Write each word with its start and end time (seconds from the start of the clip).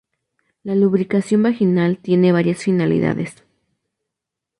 La 0.63 0.73
lubricación 0.73 1.43
vaginal 1.43 1.99
tiene 1.99 2.31
varias 2.31 2.63
finalidades. 2.63 3.35